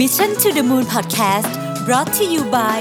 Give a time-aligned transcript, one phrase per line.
[0.00, 1.52] Mission to the Moon Podcast
[1.86, 2.80] brought to you by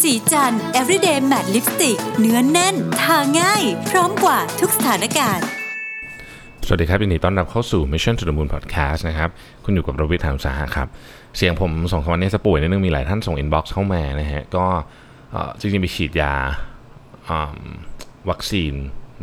[0.00, 5.46] ศรีจันทร์ everyday matte lipstick เนื้อแน่น ทาง่าย พร้อมกับทุกสถานการณ์
[6.66, 9.30] สวัสดีครับยินดีต้อนรับเข้าสู่ Mission to the Moon Podcast นะครับ
[9.64, 10.88] คุณอยู่กับรวิศ หาญอุตสาหะครับ
[11.36, 14.66] เสียงผมสองสามวันนี้จะป่วยนิดนึงมีหลายท่านส่ง inbox เข้ามานะฮะ ก็
[15.60, 16.34] จริงๆ ไปฉีดยา
[18.30, 18.74] วัคซีน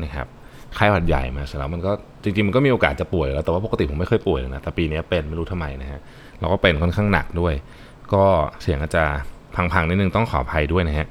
[0.04, 0.28] นะครับ
[0.76, 1.92] ไข้หวัดใหญ่มาเสร็จแล้วมันก็
[2.24, 6.00] จริงๆมันก็มีโอกาสจะป่วยแล้วแต่ว่าปกติผมไม่เคยป่วยเลยนะแต่ปีนี้เป็นไม่รู้ทำไมนะฮะ
[6.40, 7.54] เราก็เป็นค่อนข้างหนักด้วย
[8.14, 8.24] ก็
[8.62, 9.04] เสียงอาจจะ
[9.56, 11.08] พังๆนิดนึงต้องขออภัยด้วยนะฮะ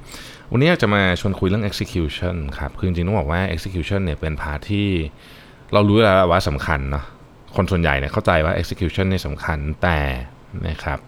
[0.51, 4.87] วันนี้จะมาชวนคุยเรื่อง execution ครับคือจริงๆต้องบอกว่า execution เนี่ยเป็นพาร์ทที่
[5.73, 7.05] เรารู้แล้วว่าสำคัญเนาะ
[7.55, 9.99] คนส่วนใหญ่เนี่ยเข้าใจว่า execution เนี่ยสำคัญแต่
[10.67, 10.99] นะครับ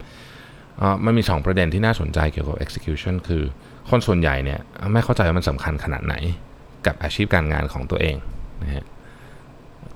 [0.78, 3.42] เอ่มันมี 2 ประเด็นที่น่าสนใจเกี่ยวกับ execution คือ
[3.90, 4.60] คนส่วนใหญ่เนี่ย
[4.92, 6.14] ไม่เข้าใจว่ามันสำคัญขนาดไหน
[6.86, 8.16] กับอาชีพการงานของตัวเอง
[8.62, 8.84] นะฮะ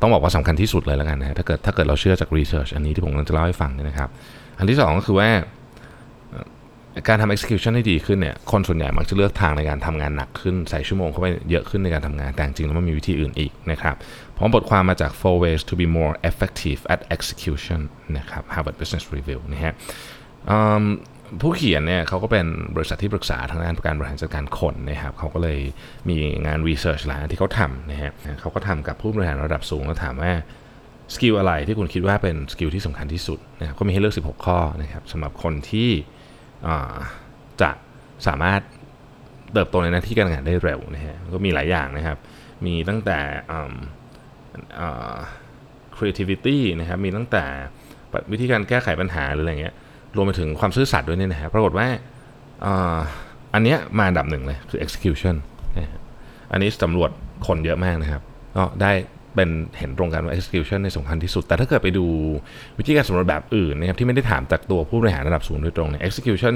[0.01, 4.09] ต้องบอกว่าสำคัญที่สุดเลยแล้วกันนะฮะถ้าเกิดถ้าเกิดเราเชื่อจาก research อันนี้ที่ผมกำลังจะเล่าให้ฟังเนี่ยนะครับ
[4.59, 5.29] อันที่สองก็คือว่า
[7.09, 13.97] การทำ execution ให้ดีขึ้นเนี่ยคนส่วนใหญ่มักจะเลือกทางในการทำงานหนักขึ้น ใส่ชั่วโมงเข้าไปเยอะขึ้นในการทำงาน แต่จริงแล้วมันมีวิธีอื่นอีกนะครับ
[14.37, 17.81] พร้อมบทความมาจาก four ways to be more effective at execution
[18.19, 19.75] นะครับ Harvard Business Review นะฮะ
[21.41, 22.47] ผู้เขียนเนี่ยเขาก็เป็น
[22.77, 25.61] บริษัทที่ปรึกษาทางด้านการบริหารจัดการคนนะครับเขาก็เลย
[26.09, 30.33] มีงาน research หลายอันที่เขาทำนะฮะเขาก็ทำกับผู้บริหารระดับสูงแล้วถามว่า
[31.15, 35.91] skill อะไรที่คุณคิดว่าเป็น skill ที่สำคัญที่สุดนะครับก็มีให้เลือก 16 ข้อนะครับสำหรับคนที่
[37.63, 37.71] จะ
[38.27, 38.61] สามารถ
[39.53, 42.19] เติบโตในหน้าที่การงานได้เร็วนะฮะก็มีหลายอย่างนะครับ
[42.67, 43.19] มีตั้งแต่
[45.97, 47.45] creativity นะครับมีตั้งแต่
[48.33, 49.75] วิธีการแก้ไขปัญหาหรืออะไรเงี้ย
[50.17, 51.87] รวมไปถึงความซื่อสัตย์ด้วยเนี่ยนะฮะปรากฏว่า
[53.55, 55.37] อันเนี้ยมาอันดับหนึ่งเลยคือ execution
[55.77, 55.91] นะ
[56.53, 57.11] อันนี้สำรวจ
[57.47, 58.23] คนเยอะมากนะครับ
[58.57, 58.93] ก็ได้
[59.35, 62.07] เป็นเห็นตรงกันว่า execution ในสำคัญที่สุด แต่ถ้าเกิดไปดู
[62.79, 66.55] วิธีการสำรวจแบบอื่นนะครับที่ไม่ได้ถามจากตัวผู้บริหารระดับสูงโดยตรงเนี่ย execution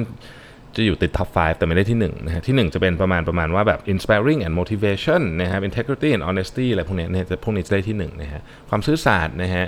[0.77, 9.67] จะอยู่ติด top 5 แต่ไม่ได้ที่1นะฮะที่ 1 จะเป็นประมาณประมาณว่าแบบ inspiring and motivation นะครับ integrity and honesty อะไรพวกเนี้ยเนี่ยจะพวกนี้จะได้ที่1นะฮะความซื่อสัตย์นะฮะ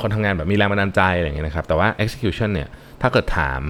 [0.00, 2.68] คนทำงานแบบมีแรงบันดาลใจอะไรอย่างเงี้ยนะครับแต่ว่า execution เนี่ย
[3.00, 3.60] ถ้าเกิดถาม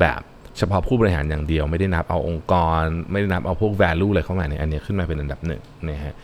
[0.00, 0.20] แบบ
[0.58, 6.14] เฉพาะผู้บริหารอย่างเดียว ไม่ได้นับเอาองค์กร ไม่ได้นับเอาพวก value อะไรเข้ามาเนี่ยอันเนี้ยขึ้นมาเป็นอันดับหนึ่งนะฮะ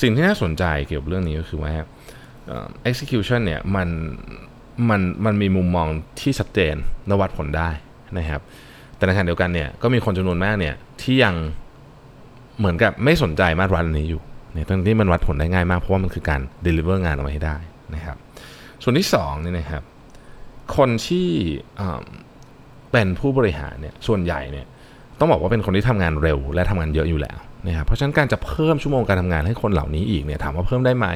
[0.00, 1.72] สิ่งที่น่าสนใจเกี่ยวกับเรื่องนี้ก็คือว่า
[2.46, 3.88] เอ่อ execution เนี่ยมัน
[4.88, 5.88] มันมันมีมุมมอง
[6.20, 7.70] ที่ชัดเจนและวัดผลได้
[8.18, 8.40] นะครับ
[8.96, 11.34] แต่ในขณะเดียวกันเนี่ยก็มีคนจำนวนมากเนี่ยที่ยัง
[12.58, 14.22] เหมือนกับไม่สนใจมาตรวัดอันนี้อยู่
[14.52, 17.56] เนี่ยทั้งที่มันวัดผลได้ง่ายมากเพราะว่ามันคือการ deliver งานออกมาให้ได้
[17.94, 18.16] นะครับ
[18.82, 19.82] ส่วนที่สองเนี่ยนะครับ
[20.76, 21.28] คนที่
[22.92, 24.66] เป็นผู้บริหารเนี่ยส่วนใหญ่เนี่ย
[25.18, 31.06] ต้องบอกว่าเป็นคนที่ทำงานเร็วและทำงานเยอะอยู่แล้วนะครับเพราะฉะนั้นการจะเพิ่มชั่วโมงการทำงานให้คนเหล่านี้อีกเนี่ยถามว่าเพิ่มได้ไหม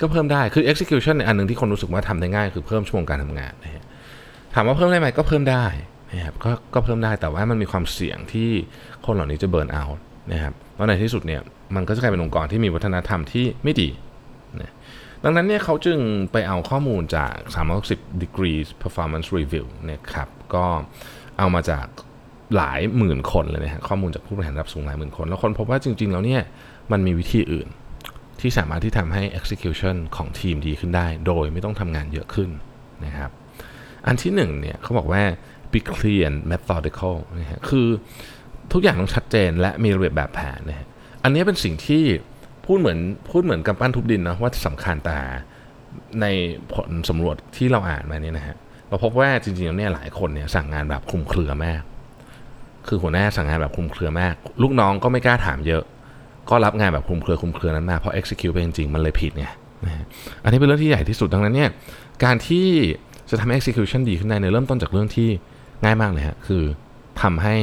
[0.00, 3.84] ก็เพิ่มได้คือ execution เนี่ยอันหนึ่งที่คนรู้สึกว่าทำได้ง่าย คือเพิ่มชั่วโมงการทำงานนะฮะ
[4.54, 5.64] ถามว่าเพิ่มได้ไหมก็เพิ่มได้
[6.12, 8.48] นะครับก็ก็เพิ่มได้แต่ว่ามันมีความเสี่ยงที่
[9.06, 10.00] คนเหล่านี้จะเบิร์นเอาท์
[10.32, 11.40] นะครับแล้วในที่สุดเนี่ย
[11.74, 13.88] มันก็จะกลายเป็นองค์กรที่มีวัฒนธรรมที่ไม่ดี
[15.24, 15.98] ดังนั้นเนี่ยเขาจึง
[16.32, 17.34] ไปเอาข้อมูลจาก
[17.80, 20.64] 360 degrees performance review นะครับ ก็
[21.38, 21.86] เอามาจาก
[22.56, 26.42] หลายหมื่นคนเลยนะฮะข้อมูลจากผู้บริหารระดับสูงหลายหมื่นคน แล้วคนพบว่าจริง ๆ แล้วเนี่ย
[26.92, 27.68] มันมีวิธีอื่น
[28.40, 32.50] ที่สามารถที่ทำให้ execution ของทีมดีขึ้นได้ โดยไม่ต้องทำงานเยอะขึ้น
[33.04, 33.30] นะครับ
[34.06, 35.22] อันที่หนึ่งเนี่ยเขาบอกว่า
[35.72, 37.86] be clear and methodical นะฮะคือ
[38.72, 40.86] ทุกอย่างต้องชัดเจนและมีระเบียบแบบแผนนะฮะ
[41.22, 42.02] อันนี้เป็นสิ่งที่
[42.66, 42.98] พูดเหมือน
[43.30, 45.18] พูดเหมือนกับปั้นทุบดินนะว่าสำคัญแต่
[46.20, 46.26] ใน
[46.72, 48.56] ผลสำรวจที่เราอ่านมาเนี่ยนะฮะ
[48.88, 51.82] เราพบว่าจริงๆแล้วเนี่ยหลายคนเนี่ยสั่งงานแบบคลุมเครือมาก
[52.86, 55.82] คือหัวหน้าสั่งงานแบบคลุมเครือมาก ลูกน้องก็ไม่กล้าถามเยอะ
[56.50, 59.46] ก็รับงานแบบคลุมเครือคลุมเครือนั้นมาเพราะ execute ไปจริงๆมันเลยผิดไง
[59.84, 60.04] นะฮะ
[60.42, 61.70] อันนี้เป็นเรื่องที่ใหญ่ที่สุดดังนั้นเนี่ย
[62.24, 62.66] การที่
[63.30, 65.28] จะทำให้ execution ดีขึ้นได้เนี่ยเริ่มต้นจากเรื่องที่
[65.84, 66.64] ง่ายมากเลยฮะคือ
[67.22, 67.56] ทำให้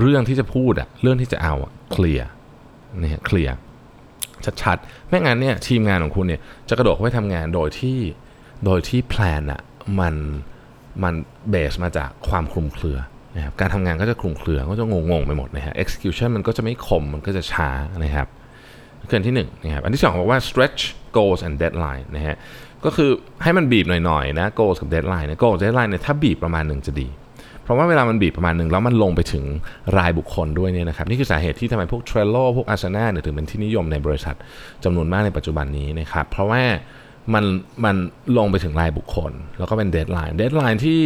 [0.00, 1.54] เรื่องที่จะพูดอะเรื่องที่จะเอา
[1.92, 2.28] เคลียร์
[3.02, 3.54] นะฮะเคลียร์
[4.62, 7.98] ชัดๆ ไม่งั้นเนี่ยทีมงานของคุณเนี่ยจะกระโดดเข้าไปทำงานโดยที่
[8.64, 9.60] โดยที่แพลนอะ
[10.00, 10.14] มัน
[11.02, 11.14] มัน
[11.50, 12.98] เบสมาจากความคลุมเครือ
[13.36, 17.68] นะครับการทำงานก็จะคลุมเครือก็จะงงๆไปหมดนะฮะ execution มันก็จะไม่คมมันก็จะช้า
[18.04, 18.26] นะครับ
[19.08, 20.80] เกินที่หนึ่งนะครับอันที่สองบอกว่า stretch
[21.16, 22.36] goals and deadline นะฮะ
[22.84, 23.10] ก็คือ
[23.42, 27.08] ให้มันบีบหน่อยๆนะ goals กับ deadline นะ goals deadline เนี่ยถ้าบีบประมาณหนึ่งจะดี
[27.70, 29.44] ราะว่าเวลามันบีบประมาณหนึ่งแล้วมันลงไปถึง
[29.98, 34.34] รายบุคคลด้วยเนี่ยนะครับนี่คือสาเหตุที่ทำไมพวก Trello พวก Asana เนี่ยถึงเป็นที่นิยมในบริษัท
[34.84, 36.62] จำนวนมากในปัจจุบันนี้นะครับเพราะว่า
[37.34, 37.44] มัน
[37.84, 37.96] มัน
[38.38, 41.02] ลงไปถึงรายบุคคล แล้วก็เป็นเด a ไลน์เด a ไลน์ที่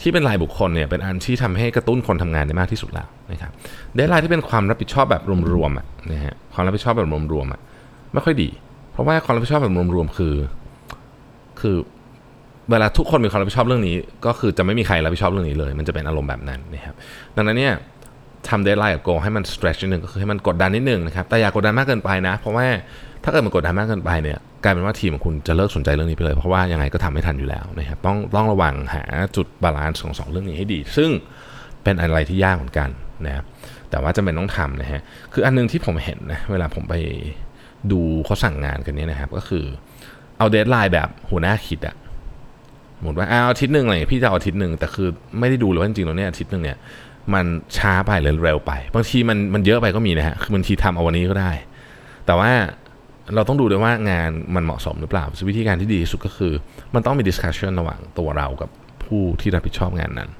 [0.00, 3.52] ที่เป็นรายบุคคลเนี่ยเป็นอันที่ทำให้กระตุ้นคนทำงานได้มากที่สุดแล้วนะครับ
[3.94, 5.22] เด a ไลน์ที่เป็นความรับผิดชอบแบบ
[5.54, 7.60] รวมๆอะนะฮะความรับผิดชอบแบบรวมๆอะ
[8.12, 8.48] ไม่ค่อยดี
[8.92, 10.34] เพราะว่าความรับผิดชอบแบบรวมๆคือ
[11.60, 11.76] คือ
[12.70, 16.94] เวลาทุกคนมีความรับผิดชอบเรื่องนี้ ก็คือจะไม่มีใครรับผิดชอบเรื่องนี้เลย มันจะเป็นอารมณ์แบบนั้นนะครับ
[17.36, 17.74] ดังนั้นเนี่ย
[18.48, 22.66] ทำ deadline กับ goal ให้มัน stretch นิดนึงก็คือให้มันกดดันนิดนึงนะครับแต่อย่ากดดันมากเกินไปนะ เพราะว่า
[23.24, 29.04] ถ้าเกิดมันกดดันมากเกินไปเนี่ยกลายเป็นว่าทีมของคุณจะเลิกสนใจเรื่องนี้ไปเลย เพราะว่ายังไงก็ทำไม่ทันอยู่แล้วนะครับต้องต้องระวังหา
[29.36, 31.10] จุด balance ของสองเรื่องนี้ให้ดี ซึ่ง
[31.82, 32.88] เป็นอะไรที่ยากเหมือนกัน
[33.26, 33.44] นะครับ
[33.90, 35.00] แต่ว่าจำเป็นต้องทำนะฮะ
[35.32, 36.94] คืออันนึงที่ผมเห็นนะเวลาผมไป
[37.92, 39.64] ดูเขาสั่งงานกันเนี่ยนะครับก็คือ
[40.38, 41.96] เอา deadline แบบหัวหน้าคิดอะ
[43.02, 45.08] สมมติว่าเอาอาทิตย์หนึ่งอะไรพี่จะเอาอาทิตย์หนึ่งแต่คือ
[45.38, 46.76] ไม่ได้ดูเลยว่าจริงๆแล้วเนี่ยอาทิตย์หนึ่งเนี่ย
[47.34, 47.46] มัน
[47.76, 51.52] ช้าไปหรือเร็วไป บางทีมันมันเยอะไปก็มีนะฮะคือบางทีทำเอาวันนี้ก็ได้
[52.26, 52.50] แต่ว่า
[53.34, 56.52] เราต้องดูด้วยว่างานมันเหมาะสมหรือเปล่าวิธีการที่ดีที่สุดก็คือ
[56.94, 58.70] มันต้องมี discussion ระหว่างตัวเรากับ
[59.04, 60.30] ผู้ที่รับผิดชอบงานนั้น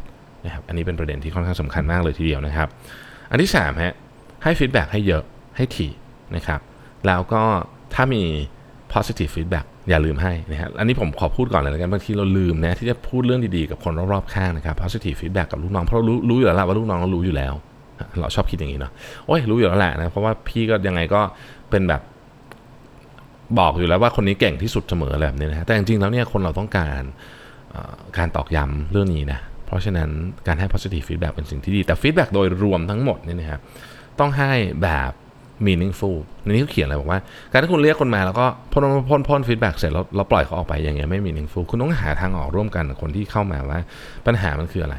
[0.44, 2.68] นะครับอันนี้เป็นประเด็นที่ค่อนข้างสำคัญมากเลยทีเดียวนะครับ
[3.30, 3.94] อันที่3ฮะ
[4.42, 5.22] ให้ feedback ให้เยอะ
[5.56, 5.92] ให้ถี่
[6.36, 6.60] นะครับ
[7.06, 7.42] แล้วก็
[7.94, 8.22] ถ้ามี
[8.94, 17.52] positive feedback อย่าลืมให้นะฮะอันนี้ผมขอพูดก่อนเลยแล้วกันบางทีเราลืมนะที่จะพูดเรื่องดีๆกับคนรอบๆข้างนะครับ positive feedback กับลูกน้องเพราะเรารู้รู้อยู่แล้วว่าลูกน้องเรารู้อยู่แล้ว
[18.18, 18.92] เราชอบคิดอย่างนี้เนาะ
[19.26, 21.20] โอ้ยรู้อยู่แล้วแหละนะเพราะว่าพี่ก็ยังไงก็
[21.70, 22.02] เป็นแบบ
[23.58, 27.02] บอกอยู่แล้วว่าคนนี้เก่งที่สุดเสมอแบบนี้นะแต่จริงๆแล้วเนี่ยคนเราต้องการ
[28.18, 30.08] การตอกย้ำเรื่องนี้นะเพราะฉะนั้น
[30.46, 33.60] การให้ positive feedback เป็นสิ่งที่ดีแต่ feedback โดยรวมทั้งหมดเนี่ยนะครับ
[34.18, 34.52] ต้องให้
[34.82, 35.12] แบบ
[35.66, 37.20] meaningful ในนี้เขาเขียนอะไรบอกว่า
[37.52, 43.78] การที่คุณเรียกคนมาแล้วก็พ่นพ่นพ่น feedback เสร็จแล้วเราปล่อยเขาออกไปอย่างเงี้ยไม่ meaningful คุณต้องหาทางออกร่วมกันกับคนที่เข้ามาว่า
[44.26, 44.96] ปัญหามันคืออะไร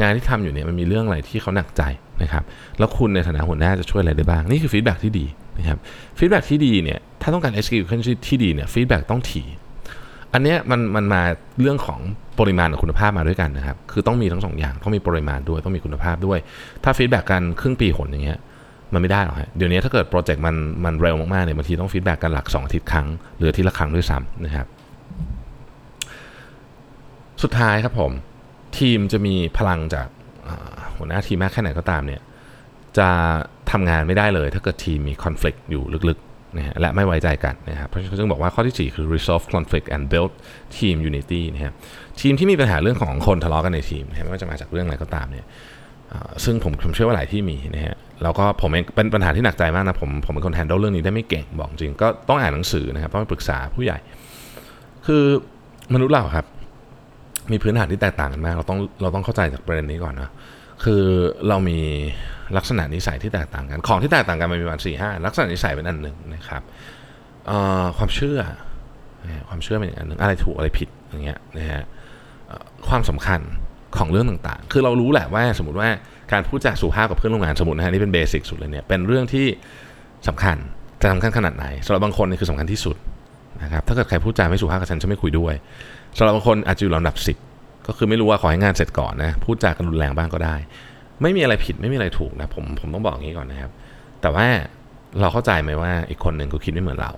[0.00, 1.82] งานที่ทำอยู่เนี่ยมันมีเรื่องอะไรที่เขาหนักใจ
[2.22, 2.44] นะครับ
[2.78, 5.26] แล้วคุณในฐานะหัวหน้าจะช่วยอะไรได้บ้าง นี่คือ feedback ที่ดี
[5.58, 5.78] นะครับ
[6.18, 9.46] feedback ที่ดีเนี่ยถ้าต้องการ execution ที่ดีเนี่ย feedback ต้องถี่
[10.32, 11.22] อันเนี้ยมันมันมา
[11.60, 12.00] เรื่องของ
[12.38, 16.38] ปริมาณกับคุณภาพมาด้วยกันนะครับ คือต้องมีทั้งสองอย่าง ต้องมีปริมาณด้วย ต้องมีคุณภาพด้วย
[16.84, 18.38] ถ้า feedback กันครึ่งปีหนอย่างเงี้ย
[18.92, 23.06] มันไม่ได้หรอกฮะเดี๋ยวนี้ถ้าเกิดโปรเจกต์มันมันเร็วมากๆเนี่ยบางทีต้อง feedback กันหลัก2อาทิตย์ครั้ง
[23.38, 24.66] หรือทิตย์ละครั้งด้วยซ้ำนะครับ
[27.42, 28.12] สุดท้ายครับผม
[28.78, 30.06] ทีมจะมีพลังจาก
[30.96, 32.20] หัวหน้าทีมมากแค่ไหนก็ตามเนี่ย
[32.98, 33.08] จะ
[33.70, 40.32] ทำงานไม่ได้เลย ถ้าเกิดทีมมีคอน FLICT อยู่ลึกๆนะฮะและไม่ไว้ใจกันนะครับเพราะฉะนั้นบอกว่าข้อที่ 4 คือ resolve conflict and build
[40.76, 41.72] team unity นะฮะ
[42.20, 45.46] ทีมที่มีปัญหาเรื่องของคนทะเลาะกันในทีมนะไม่ว่าจะมาจากเรื่องอะไรก็ตามเนี่ย
[46.44, 53.98] ซึ่งผมผมเชื่อว่าหลายที่มีนะฮะแล้วก็ผมเองเป็นปัญหาที่หนักใจมากนะผมผมเป็นคนแฮนด์เรื่องนี้ได้ไม่เก่งบอกจริงก็ต้องอ่านหนังสือนะครับต้องไปปรึกษาผู้ใหญ่
[55.06, 55.24] คือ
[55.94, 56.46] มนุษย์เราครับ
[57.52, 60.30] มีพื้นฐานที่แตกต่างกันมาก เราต้องเราต้องเข้าใจจากประเด็นนี้ก่อนนะ
[60.84, 61.02] คือ
[61.48, 61.78] เรามี
[62.56, 66.62] ลักษณะนิสัยที่แตกต่างกัน ของที่แตกต่างกันมันมีประมาณสี่ห้าลักษณะนิสัยเป็นอันหนึ่งนะครับ
[67.98, 68.38] ความเชื่อ
[69.48, 71.82] ความเชื่อเป็นอันหนึ่งอะไรถูกอะไรผิดอย่างเงี้ยนะฮะ
[72.88, 73.40] ความสำคัญ
[73.96, 75.88] ของเรื่องต่างๆ คือเรารู้แหละว่าสมมติว่า
[76.32, 79.46] การพูดจาสุภาพกับเพื่อนร่วมงานสมมตินะฮะนี่เป็นเบสิกสุดเลยเนี่ยเป็นเรื่องที่
[80.28, 80.56] สำคัญ
[81.02, 82.96] จะสำคัญขนาดไหนสำหรับบางคนนี่คือสำคัญที่สุด
[83.62, 85.54] นะครับถ้าเกิดใครพูดจาไม่สุภาพกับฉันจะไม่คุยด้วย
[86.18, 87.36] สำหรับบางคนอาจจะอยู่ลำดับสิบ
[87.86, 90.56] ก็คือไม่รู้ว่าขอให้งานเสร็จก่อนนะพูดจากันรุนแรงบ้างก็ได้
[91.22, 93.72] ไม่มีอะไรผิดไม่มีอะไรถูกนะผมผมต้องบอกอย่างนี้ก่อนนะครับ
[94.20, 94.46] แต่ว่า
[95.20, 97.12] เราเข้าใจไหมว่าอีกคนหนึ่งก็คิดไม่เหมือนเรา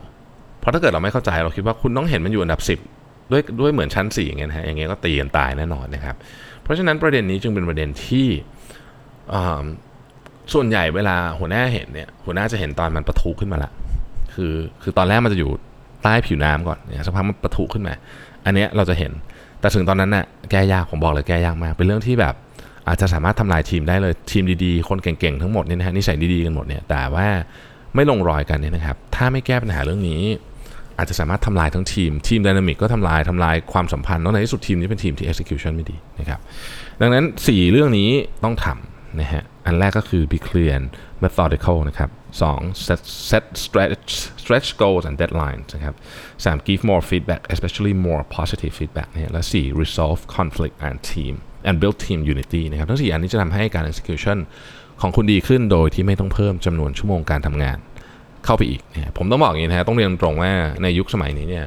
[0.61, 2.79] เพราะถ้าเกิดเราไม่เข้าใจเราคิดว่าคุณต้องเห็นมันอยู่อันดับสิบ
[3.31, 6.17] ด้วยด้วยเหมือนชั้นสี่อย่างเงี้ยนะฮะอย่างเงี้ยก็ตีกันตายแน่นอนนะครับ
[6.62, 8.27] เพราะฉะนั้นประเด็นนี้จึงเป็นประเด็นที่
[10.53, 13.71] ส่วนใหญ่เวลาหัวหน้าเห็นเนี่ยหัวหน้าจะเห็นตอนมันประทุขึ้นมาละ
[14.35, 15.50] คือคือตอนแรกมันจะอยู่
[16.03, 17.94] ใต้ผิวน้ำก่อนเนี่ยสักพักมันประทุขึ้นมา
[18.44, 19.12] อันเนี้ยเราจะเห็น
[19.61, 22.35] แต่ถึงตอนนั้นน่ะแก้ยากผมบอกเลยแก้ยากมาก เป็นเรื่องที่แบบ
[22.88, 27.26] อาจจะสามารถทำลายทีมได้เลยทีมดีๆ คนเก่งๆ ทั้งหมดเนี่ยนะฮะนิสัยดีๆกันหมดเนี่ยแต่ว่า
[27.95, 30.23] ไม่ลงรอยกันเนี่ยนะครับ ถ้าไม่แก้ปัญหาเรื่องนี้
[31.00, 36.40] อาจจะสามารถทำลายทั้งทีม ทีมดินามิกก็ทำลายทำลายความสัมพันธ์แล้วในที่สุดทีมนี้เป็นทีมที่ execution ไม่ดีนะครับ
[37.00, 38.11] ดังนั้น 4 เรื่องนี้
[38.45, 40.88] ต้องทำนะฮะอันแรกก็คือ be clear and
[41.25, 42.11] methodical นะครับ
[42.42, 44.11] สอง set set stretch
[44.42, 45.95] stretch goals and deadlines นะครับ
[46.45, 51.35] สาม give more feedback especially more positive feedback เนี่ยและสี่ resolve conflict and team
[51.69, 54.38] and build team unity นะครับทั้งสี่อันนี้จะทำให้การ execution
[55.00, 57.78] ของคุณดีขึ้นโดยที่ไม่ต้องเพิ่มจำนวนชั่วโมงการทำงาน
[58.44, 61.64] เข้าไปอีกเนี่ยผมต้องบอกอย่างนี้นะฮะต้องเรียนตรงว่าในยุคสมัยนี้เนี่ย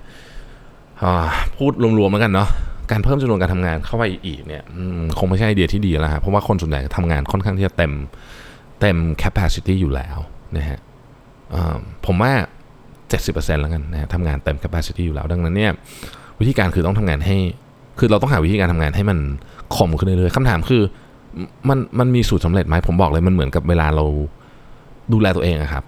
[1.58, 2.50] พูดรวมๆแล้วกันเนาะ
[2.92, 4.64] การเพิ่มจำนวนการทำงานเข้าไปอีกเนี่ย
[5.20, 7.92] คงไม่ใช่ไอเดียที่ดีแล้วครับเพราะว่าคนส่วนใหญ่ทำงานค่อนข้างที่จะเต็ม
[8.82, 10.18] เต็ม capacity อยู่แล้ว
[10.58, 10.80] นะฮะ
[12.06, 12.32] ผมว่า
[12.98, 15.72] 70%แล้วกันนะทำงานเต็ม capacity อยู่แล้ว ดังนั้นเนี่ย
[16.40, 17.38] วิธีการคือต้องทำงานให้
[18.00, 19.18] คือเราต้องหาวิธีการทำงานให้มัน
[19.76, 20.82] คมขึ้นเรื่อยๆคำถามคือ
[21.70, 24.06] มันมันมีสูตรสาเร็จไหมผมบอกเลยมันเหมือนกับเวลาเรา
[25.14, 25.84] ดูแลตัวเองอะครับ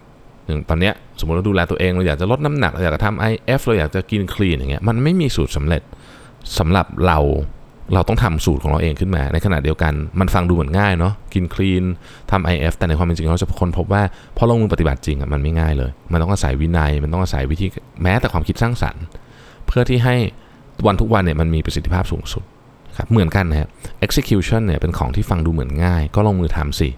[0.45, 5.81] อย่างตอนเนี้ยสมมติเราดูแลตัวเองเราอยากจะลดน้ำหนักเราอยากจะทำ IF เราอยากจะกินคลีนอย่างเงี้ยมันไม่มีสูตรสำเร็จ
[6.57, 7.19] สำหรับเรา
[7.93, 11.83] เราต้องทำสูตรของเราเองขึ้นมา ในขณะเดียวกันมันฟังดูเหมือนง่ายเนาะกินคลีน
[12.31, 14.01] ทำ IF แต่ในความเป็นจริงเราจะค้นพบว่า
[14.37, 17.67] พอลงมือปฏิบัติจริงอะมันไม่ง่ายเลย มันต้องอาศัยวินัย มันต้องอาศัยวิธี
[18.03, 19.03] แม้แต่ความคิดสร้างสรรค์
[19.67, 20.15] เพื่อที่ให้
[20.87, 22.43] วันทุกวันเนี่ยมันมีประสิทธิภาพสูงสุด
[22.97, 23.67] ครับเหมือนกันนะฮะ
[24.05, 26.89] execution เนี่ยเป็นของที่ฟังดูเหมือนง่าย ก็ลงมือทำสิ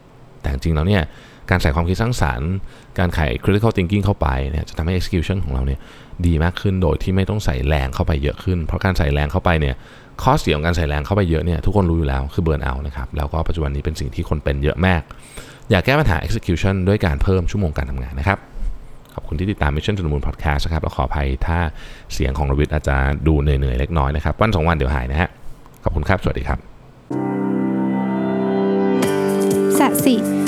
[0.41, 1.03] แต่จริงแล้วเนี่ย
[1.49, 2.51] การใส่ความคิดสร้างสารรค์
[2.99, 5.79] การไข critical thinking เข้าไปเนี่ยจะทำให้ execution ของเราเนี่ย
[6.25, 9.75] ดีมากขึ้นโดยที่ไม่ต้องใส่แรงเข้าไปเยอะขึ้น เพราะการใส่แรงเข้าไปเนี่ย
[10.23, 15.01] ข้อเสียของการใส่แรงเข้าไปเยอะเนี่ยทุกคนรู้อยู่แล้วคือเบิร์นเอานะครับแล้วก็ปัจจุบันนี้เป็นสิ่งที่คนเป็นเยอะมาก
[15.71, 18.37] อยากแก้ปัญหา execution ด้วยการเพิ่มชั่วโมงการทำงานนะครับ
[19.13, 21.59] ขอบคุณที่ติดตาม Mission to the Moon Podcast นะครับแล้วขออภัยถ้า
[22.13, 25.29] เสียงของรวิทย์อาจจะดูเหนื่อยๆเล็กน้อยนะครับวันสองวันเดี๋ยวหายนะฮะ
[25.83, 26.59] ขอบคุณครับ สวัสดีครับ
[29.79, 30.15] สัสิ